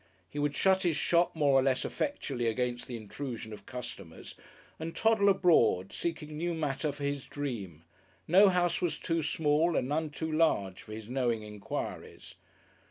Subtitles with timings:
[0.27, 4.33] He would shut his shop more or less effectually against the intrusion of customers,
[4.79, 7.83] and toddle abroad seeking new matter for his dream;
[8.27, 12.33] no house was too small and none too large for his knowing enquiries.